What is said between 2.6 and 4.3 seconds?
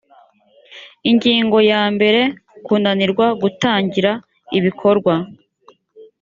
kunanirwa gutangira